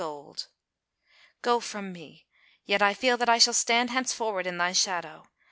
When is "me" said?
1.93-2.25